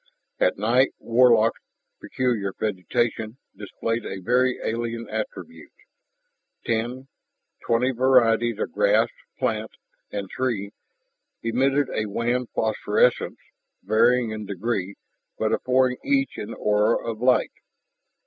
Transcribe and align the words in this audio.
At 0.39 0.57
night 0.57 0.93
Warlock's 0.97 1.61
peculiar 2.01 2.53
vegetation 2.59 3.37
displayed 3.55 4.03
a 4.03 4.19
very 4.19 4.57
alien 4.63 5.07
attribute 5.07 5.71
ten... 6.65 7.07
twenty 7.63 7.91
varieties 7.91 8.57
of 8.57 8.71
grass, 8.71 9.09
plant, 9.37 9.69
and 10.09 10.27
tree 10.27 10.71
emitted 11.43 11.87
a 11.93 12.07
wan 12.07 12.47
phosphorescence, 12.55 13.37
varying 13.83 14.31
in 14.31 14.47
degree, 14.47 14.95
but 15.37 15.53
affording 15.53 15.97
each 16.03 16.35
an 16.35 16.55
aura 16.55 16.95
of 17.07 17.21
light. 17.21 17.53